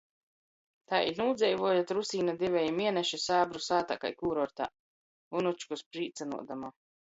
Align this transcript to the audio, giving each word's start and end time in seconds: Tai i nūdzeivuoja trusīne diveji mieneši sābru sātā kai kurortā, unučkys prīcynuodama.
Tai 0.93 1.01
i 1.09 1.11
nūdzeivuoja 1.19 1.83
trusīne 1.91 2.35
diveji 2.41 2.73
mieneši 2.79 3.21
sābru 3.27 3.63
sātā 3.69 4.01
kai 4.07 4.15
kurortā, 4.25 4.71
unučkys 5.43 5.89
prīcynuodama. 5.95 6.77